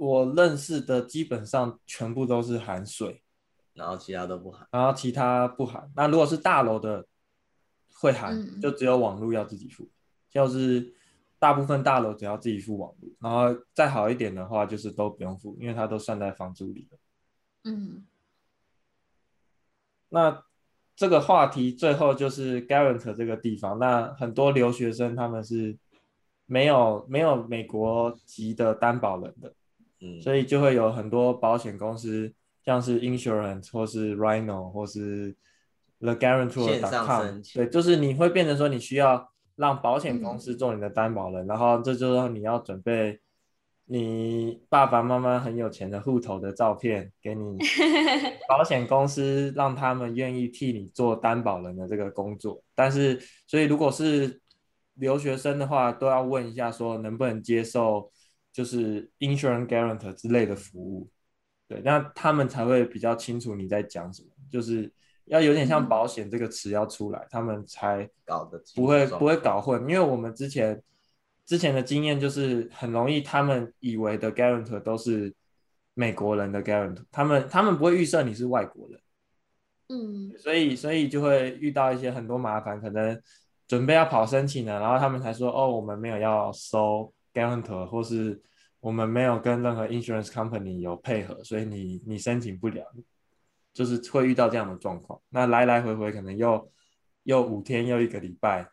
[0.00, 3.22] 我认识的基本上全部都是含水，
[3.74, 5.92] 然后其他都不含，然后其他不含。
[5.94, 7.06] 那如果是大楼的
[7.92, 9.86] 会含，嗯、就只有网络要自己付。
[10.30, 10.94] 就是
[11.38, 16.98] 大部分大楼只要自己付网络，然后再好一点的话就是都不用付，因为它都算在房租里了。
[17.64, 18.06] 嗯，
[20.08, 20.42] 那
[20.96, 25.76] 这个话题最后就是 guarantor 这个地方，那很多留学生他们是
[26.46, 29.52] 没有没有美国籍的担保人的。
[30.02, 32.32] 嗯，所以就会有很多保险公司，
[32.64, 35.36] 像是 Insurance 或是 Rhino 或是
[35.98, 43.20] The Guarantor.com，对，就是你会变成说你需要让保险公司做你的担保人，嗯、然后这就是你要准备
[43.84, 47.58] 你爸爸妈妈很有钱的户头的照片给你
[48.48, 52.62] 保险公司，让他们愿意替你做担保人的这个工作。
[52.74, 54.40] 但是，所以如果是
[54.94, 58.10] 留学生的话，都要问一下说能不能接受。
[58.52, 61.08] 就是 insurance guarantor 之类的服务，
[61.68, 64.92] 对，那他们才会比较清楚你在讲什么，就是
[65.26, 69.80] 要有点像保险这个词要出来，嗯、他们才搞得不会不会搞混。
[69.82, 70.82] 因为我们之前
[71.46, 75.32] 之前的经验就是很容易，他们以为的 guarantor 都是
[75.94, 79.00] 美国人的 guarantor，他们他们不会预设你是外国人，
[79.90, 83.16] 嗯，所以所以就会遇到一些很多麻烦，可能
[83.68, 87.14] 准备要跑申请了，然后他们才说哦，我们没有要收。
[87.32, 88.42] Guarantor 或是
[88.80, 92.84] 我们没有跟任何 insurance company 有配合，所以你你申请不了，
[93.72, 95.20] 就是会遇到这样的状况。
[95.28, 96.70] 那来来回回可能又
[97.24, 98.68] 又五天又一个礼拜，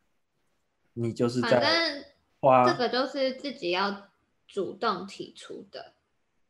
[0.94, 2.06] 你就是在
[2.40, 4.10] 花这个就是自己要
[4.48, 5.94] 主动提出的。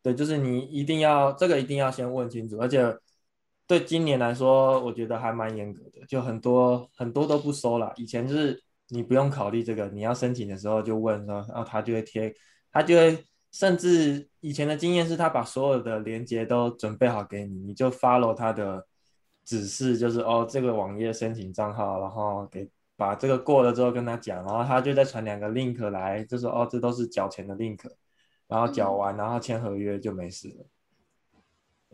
[0.04, 2.96] 对，就是你一定要这个一定要先问清楚，而且
[3.66, 7.92] 对今年来说，我觉得还蛮严格的，就很多很多都不收了。
[7.98, 8.64] 以前就是。
[8.90, 12.34] 你不用考虑这个，你要申请的时候就问说，然后他就会贴，
[12.72, 18.88] 他就会，甚至以前的经验是他把所有的连接都准备好给你，你就 follow 他的
[19.44, 27.80] 指示，就是哦这个网页申请账号，然后给把这个过了之后跟他讲，然后他就再传两个 link 来，就说哦这都是缴钱的 link，
[28.48, 30.66] 然后缴完然后签合约就没事了。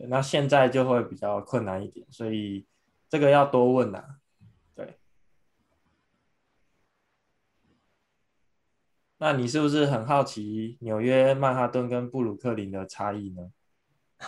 [0.08, 2.66] 那现在就会比较困难一点，所以
[3.08, 4.23] 这个要多问呐、啊。
[9.24, 13.50] 那你是不是很好奇纽约曼哈顿跟布鲁克林的差异呢？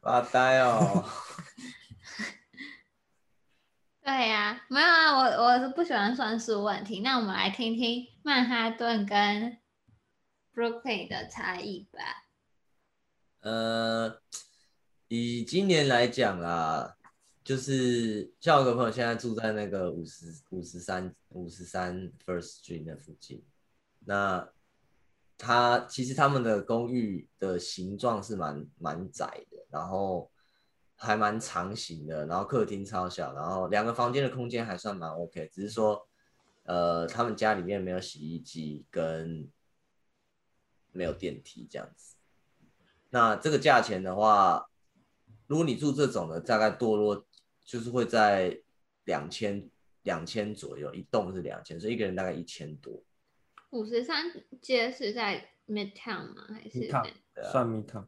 [0.00, 1.04] 发呆哦。
[4.04, 7.00] 对呀、啊，没有啊，我我是不喜欢算数问题。
[7.00, 9.58] 那我们来听听曼哈顿跟
[10.54, 12.28] Brooklyn 的差异吧。
[13.40, 14.20] 呃，
[15.08, 16.95] 以今年来讲啊。
[17.46, 23.40] 就是像我有个朋友现在住在那个五十五十三五十三 First Street 那附近，
[24.00, 24.48] 那
[25.38, 30.28] 他其实他们的公寓的形状是蛮蛮窄的，然后
[30.96, 36.04] 还蛮长形的，然后客厅超小，然后两个房间的空间还算蛮 OK，只是说
[36.64, 39.48] 呃他们家里面没有洗衣机跟
[40.90, 42.16] 没有电梯这样子，
[43.10, 44.68] 那这个价钱的话，
[45.46, 47.24] 如果你住这种的，大概堕落。
[47.66, 48.58] 就是会在
[49.04, 49.68] 两千
[50.04, 53.02] 两千左右，一栋是两千，所以一个人大概一千多。
[53.70, 54.24] 五十三
[54.62, 56.46] 街是在 Midtown 吗？
[56.48, 57.12] 还是 Midtown？
[57.50, 58.06] 算 Midtown。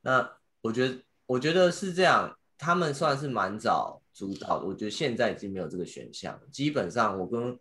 [0.00, 4.66] 那我觉得，我觉得是这样，他们算是蛮早主导的。
[4.66, 6.40] 我觉得现在已经没有这个选项。
[6.50, 7.60] 基本上，我跟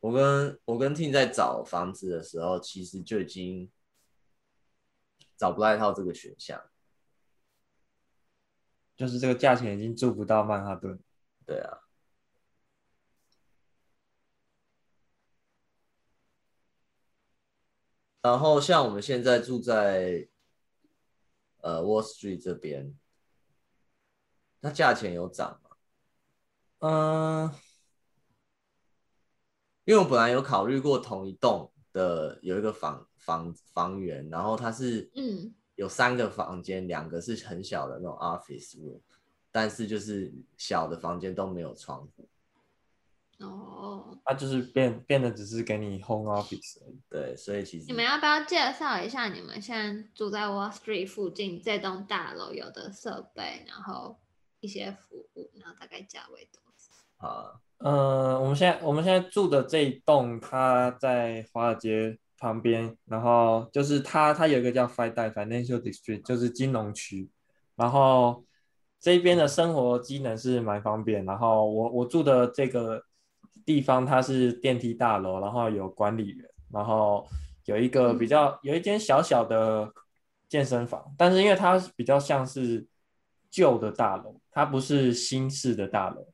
[0.00, 3.70] 我跟我跟 Tim 在找房子的时候，其实就已经
[5.38, 6.62] 找不到一套这个选项。
[8.96, 10.98] 就是这个价钱已经住不到曼哈顿，
[11.44, 11.78] 对啊。
[18.22, 20.26] 然后像我们现在住在
[21.60, 22.92] 呃 Wall Street 这边，
[24.60, 25.70] 它价钱有涨吗？
[26.78, 27.54] 嗯，
[29.84, 35.54] 因为我本来有考虑过同一栋的有一个房房房源，然后它是嗯。
[35.76, 39.00] 有三个房间，两个是很小的那种 office room，
[39.52, 42.28] 但是就是小的房间都没有窗户。
[43.38, 46.98] 哦，它就是变变得只是给你 home office 而已。
[47.10, 54.18] 对，所以其实你们要不要介绍一下你们现在住在 Wall Street 附近这栋大楼有的设备，然后
[54.60, 56.92] 一些服务，然后大概价位多少？
[57.18, 67.28] 好，嗯，我们现在我们现在住的这一栋，它在华尔街旁边，然后就是它它有一个叫 Financial District，就是金融区，
[67.74, 68.44] 然后
[69.00, 73.02] 这边的生活机能是蛮方便，然后我我住的这个。
[73.64, 77.26] 地方它是电梯大楼，然后有管理员，然后
[77.64, 79.92] 有一个比较有一间小小的
[80.48, 82.86] 健身房，但是因为它比较像是
[83.50, 86.28] 旧的大楼，它不是新式的大楼，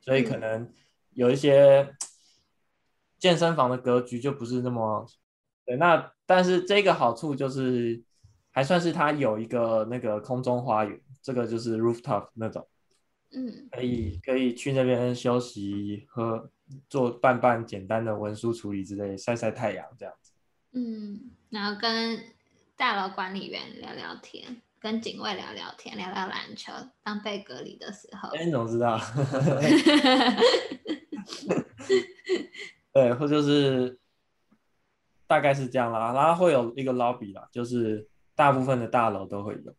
[0.00, 0.70] 所以可能
[1.14, 1.92] 有一些
[3.18, 5.04] 健身房的格局就不是那么
[5.66, 5.76] 对。
[5.76, 8.02] 那但是这个好处就是
[8.50, 12.66] 还算是它有一个那个空中花园，这个就是 rooftop 那种，
[13.32, 16.50] 嗯，可以可以去那边休息喝。
[16.88, 20.32] 做办办简单的文书处理之类，晒晒太阳这样子。
[20.72, 22.18] 嗯，然后跟
[22.76, 26.72] 大楼管理员聊聊天，跟警卫聊聊天，聊聊篮球。
[27.04, 28.98] 当被隔离的时候，哎，你怎么知道？
[32.92, 33.96] 对，或就是
[35.26, 36.12] 大概是这样啦。
[36.12, 39.74] 然后会有一个 lobby 啦，就是大部分的大楼都会有。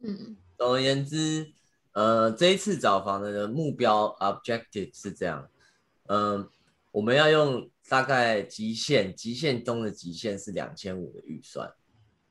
[0.00, 1.52] 嗯，总而言之，
[1.92, 5.48] 呃，这一次找房的目标 objective 是这样。
[6.06, 6.48] 嗯，
[6.90, 11.72] 我们要用大概极限，极限中的极限是两千五的预算。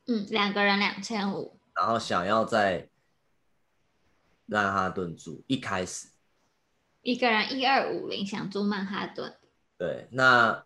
[0.08, 1.58] 嗯，两个人两千五。
[1.74, 2.89] 然后想要在
[4.46, 6.10] 曼哈顿住，一开始
[7.02, 9.38] 一个人一二五零，想住曼哈顿。
[9.78, 10.66] 对，那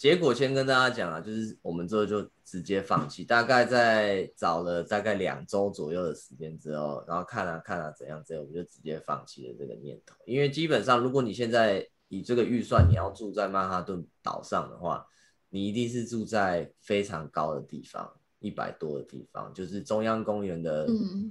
[0.00, 3.22] 结果先跟大家讲啊，就是我们之后就直接放弃。
[3.22, 10.16] 大概在找了大概两周左右的时间之后，然后看啊看啊怎样怎样，我们就直接放弃了这个念头。
[10.24, 15.06] 因为基本上，如果你现在以这个预算，你要住在曼哈顿岛上的话，
[15.50, 20.86] 你一定是住在非常高的地方，一百多的地方，就是中央公园的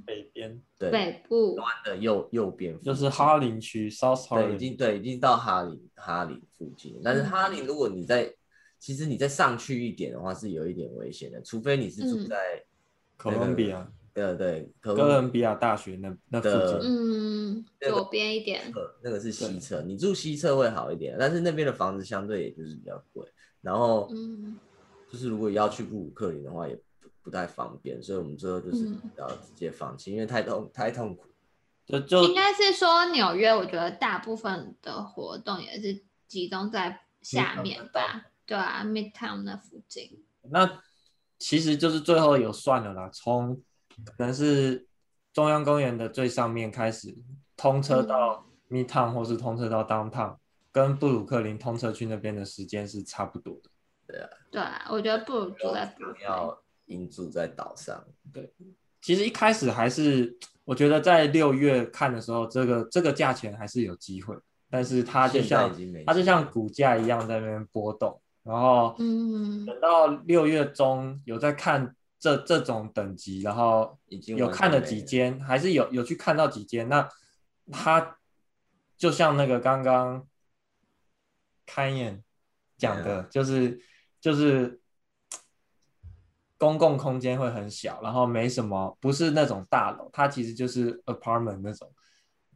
[0.06, 7.02] 北边，嗯、对，北部端的右右边，就是哈林区，South 哈林，对，已经对，已经到哈林哈林附近。
[7.04, 8.34] 但是哈林，如果你在，嗯、
[8.80, 12.64] 其实你再上去一点的话，是有一点危险的，除非你是住在
[13.18, 13.92] 哥伦比亚。
[14.12, 18.70] 对对，哥伦比亚大学那那附近，嗯，左边一点，
[19.02, 23.26] 那个是西侧，你住西侧会好一点，但是那边的房子相对也就是比较贵，
[23.62, 24.58] 然后，嗯，
[25.10, 31.24] 就是如果要去布鲁克林的话，也不不太方便，所以我们最后就是要直接放弃，因为太痛太痛苦。
[31.86, 40.26] 就就应该是说纽约，我觉得大部分的活动也是集中在下面吧，对啊，Midtown 那附近。
[40.50, 40.82] 那
[41.38, 43.62] 其实就是最后有算了啦，从。
[44.06, 44.88] 可能是
[45.34, 47.14] 中央公园的最上面开始
[47.58, 50.38] 通车到 Midtown 或是通车到 Downtown，
[50.72, 53.70] 跟布鲁克林通车去那边的时间是差不多的。
[54.08, 58.02] 对啊，对啊，我觉得不如住在布鲁克林，要应住在岛上。
[58.32, 58.50] 对，
[59.02, 64.34] 其实一开始还是我觉得在六月看的时候，这个这个价钱还是有机会，
[64.70, 65.76] 但是它就像
[66.06, 71.96] 它就像股价一样在那边波动，然后嗯，等到六月中有在看。
[72.22, 76.90] 这这种等级，然后已经有看了几间，还是有有去看到几间。
[76.90, 77.08] 那
[77.72, 78.18] 他
[78.98, 80.28] 就像那个刚刚
[81.66, 82.22] 开眼
[82.78, 83.80] 讲的，就是
[84.20, 84.82] 就是
[86.58, 91.90] 公共空间会很小，然后没什么，不是那种大楼，它其实就是 apartment 那种，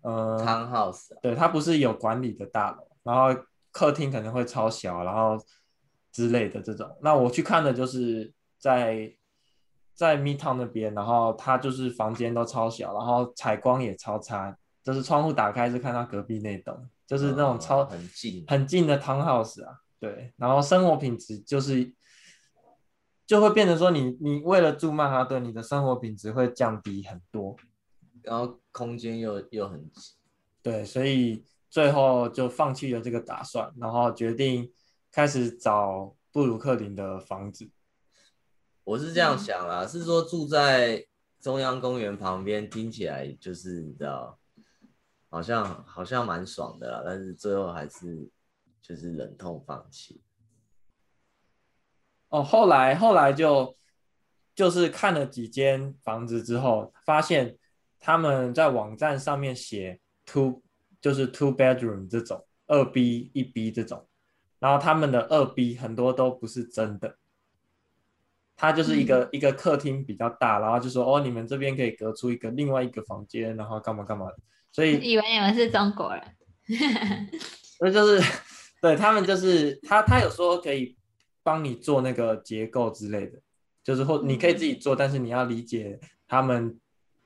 [0.01, 3.29] 嗯，townhouse，对，它不是有管理的大楼，然后
[3.71, 5.41] 客厅可能会超小，然后
[6.13, 6.89] 之类的这种。
[7.01, 9.13] 那我去看的就是在。
[9.95, 21.93] 在 Midtown 那边，然后它就是房间都超小，然后采光也超差，就是窗户打开是看到隔壁那栋，就是那种超、哦、很近很近的 townhouse 啊，对，然后生活品质就是
[23.27, 27.55] 就会变成说你你为了住曼哈顿，你的生活品质会降低很多，
[28.23, 30.13] 然后空间又又很挤，
[30.63, 34.71] 对，所以最后就放弃了这个打算，然后决定
[35.13, 37.69] 开始找布鲁克林的房子。
[38.83, 41.05] 我是这样想啦，是说住在
[41.39, 44.39] 中央公园旁边，听起来就是你知道，
[45.29, 48.27] 好像好像蛮爽的啦，但是最后还是
[48.81, 50.19] 就是忍痛放弃。
[52.29, 53.77] 哦，后来后来就
[54.55, 57.55] 就是看了几间房子之后，发现
[57.99, 60.63] 他们在网站上面写 two
[60.99, 64.07] 就是 two bedroom 这种二 B 一 B 这种，
[64.63, 67.17] 然后他们的二 B 很多都不是真的。
[68.55, 74.37] 他就是一个、嗯、一个客厅比较大，然后就说哦，你们这边可以隔出一个另外一个房间，然后干嘛干嘛的，
[74.71, 76.23] 所以以为你们是中国人，
[77.77, 78.23] 所以就是
[78.81, 80.95] 对他们就是他他有说可以
[81.41, 83.41] 帮你做那个结构之类的，
[83.83, 86.79] 就是或你可以自己做，但是你要理解他们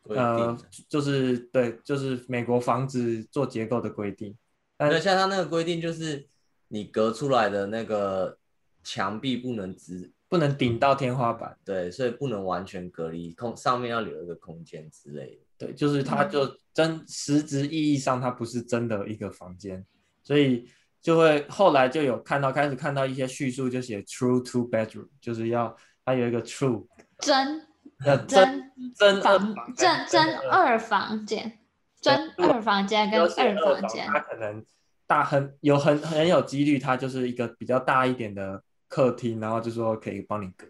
[0.05, 0.57] 呃
[0.89, 4.35] 就是对就是美国房子做结构的规定。
[4.75, 6.27] 但是像他那个规定就是
[6.67, 8.37] 你隔出来的那个
[8.83, 10.11] 墙壁不能直。
[10.29, 15.67] 不能顶到天花板，对，所以不能完全隔离空，上面要留一个空间之类的。
[15.67, 19.85] 对，就是它就真实质意义上它不是真的一个房间，
[20.21, 20.69] 所以
[21.01, 26.85] 就会后来就有看到开始看到一些叙述，就写 true two bedroom，就是要它有一个 true
[27.19, 27.65] 真
[28.03, 31.57] 真真真房真真二房间，
[32.01, 34.61] 真二房间跟二房间，它可能
[35.07, 38.61] 大很有很很有几率，它就是一个比较大一点的。
[38.89, 40.65] 客厅，然后就说可以帮你隔，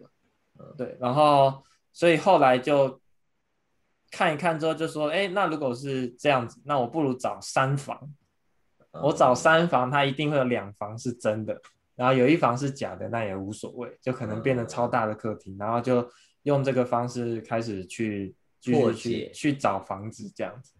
[0.57, 1.63] 嗯，对，然后
[1.93, 2.99] 所以后来就
[4.09, 8.11] 看一看之后就说，哎，那如果是这样子，那我不如找三房，
[9.03, 11.61] 我找三房，它一定会有两房是真的，
[11.95, 16.09] 然后有一房是假的，那也无所谓，就可能变得超大的客厅，然后就
[16.41, 18.35] 用这个方式开始去
[18.65, 20.73] 破解，去找房子这样子。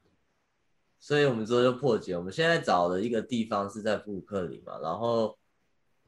[1.08, 5.38] 所以我们之后就破解，我们现在找的一个地方是在布鲁克林嘛，然后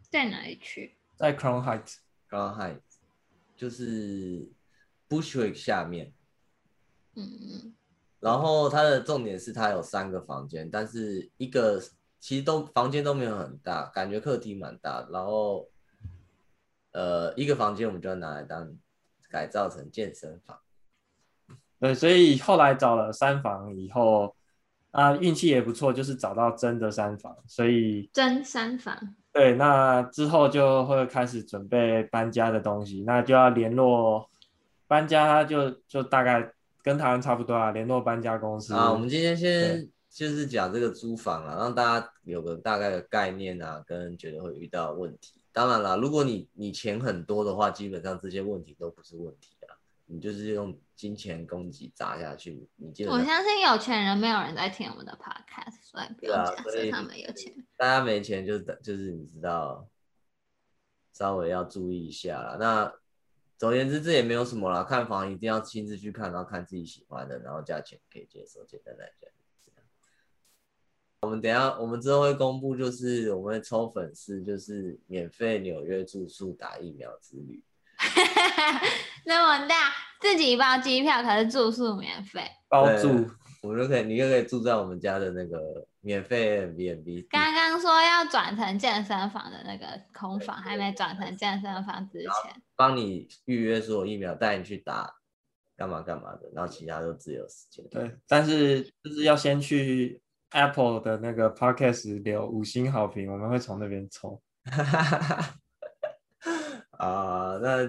[0.01, 0.93] 在哪里去？
[1.15, 2.97] 在 Crown Heights，Crown Heights
[3.55, 4.45] 就是
[5.07, 6.11] Bushwick 下面。
[7.15, 7.73] 嗯嗯。
[8.19, 11.81] 然后它的重点是它有三个房间，但是一个
[12.19, 15.07] 其实都房间都没有很大，感觉客厅蛮大。
[15.09, 15.69] 然后，
[16.91, 18.69] 呃，一个房间我们就要拿来当
[19.31, 20.59] 改造成健身房。
[21.79, 24.35] 对，所以后来找了三房以后，
[24.91, 29.15] 啊，运气也不错，就是找到真的三房，所以真三房。
[29.31, 34.27] 对，那之后就会开始准备搬家的东西，那就要联络
[34.87, 38.91] 搬家就，就就大概跟台湾差不多啊，联络搬家公司啊。
[38.91, 45.35] 我们今天先就是讲这个租房啊，让大家有个大概的概念啊，跟觉得会遇到问题。
[45.53, 49.77] 当然啦，如果你你钱很多的话，基本上这些问题都不是问题啊，
[50.07, 50.75] 你就是用。
[50.99, 53.11] 金钱供给砸下去，你记得？
[53.11, 57.55] 我相信有钱人没有人在听我们的 podcast，所以不用假设他们有钱。
[57.77, 59.87] 大家没钱就就是你知道，
[61.13, 62.57] 稍微要注意一下啦。
[62.59, 62.93] 那
[63.57, 64.83] 总而言之，这也没有什么啦。
[64.83, 69.29] 看房一定要亲自去看，然后看自己喜欢的，然后价钱可以接受，简单来讲。
[71.21, 77.63] 我们等下，我们之后会公布，就是我们会抽粉丝，就是免费纽约住宿、打疫苗之旅。
[79.25, 79.75] 那么大，
[80.19, 83.27] 自己包机票，可是住宿免费，包住，
[83.61, 85.59] 我们就可以，你就可以住在我们家的那个
[86.01, 87.27] 免费 Airbnb。
[87.29, 95.13] 刚刚说要转成健身房的那个空房，还没转成健身房之前，帮你预约所有疫苗，带你去打，
[95.75, 97.85] 干嘛干嘛的，然后其他都自由时间。
[97.89, 104.41] 对，但是就是要先去 Apple 的那个 Podcast 留五星好评，我们会从那边抽。
[106.91, 107.87] 啊，那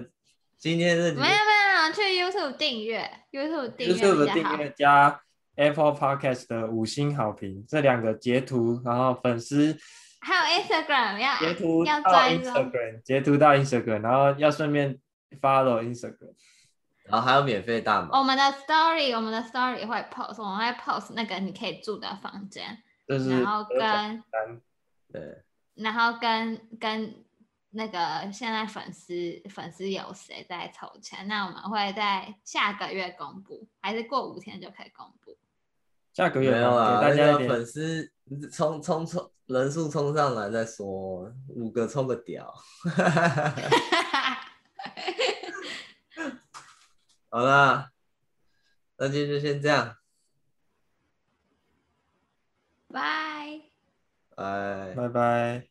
[0.61, 5.19] 今天是没有没有去 YouTube 订阅 YouTube 订阅 YouTube 订阅加
[5.55, 9.75] Apple Podcast 的五星好评，这两个截图，然后粉丝
[10.19, 14.99] 还有 Instagram 要截图要到 Instagram 截图到 Instagram，然后要顺便
[15.41, 16.35] follow Instagram，
[17.05, 18.19] 然后还有免费大码。
[18.19, 24.23] 我们的 Story 我们的 Story 会 post，我们会 post 那个你可以住的房间，就是然后跟
[25.11, 25.41] 对，
[25.73, 27.15] 然后跟跟。
[27.73, 31.27] 那个现在粉丝粉丝有谁在抽签？
[31.27, 35.37] 那我们会在下个月公布，还是过五天就可以公布？
[36.13, 38.11] 下个月没有啊，大家粉丝
[38.51, 42.53] 冲冲冲人数冲上来再说，五个冲个屌。
[47.29, 47.93] 好啦，
[48.97, 49.95] 那今天就先这样，
[52.89, 53.61] 拜
[54.35, 55.70] 拜拜拜。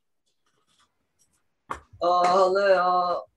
[2.00, 3.29] 哦，好累哦。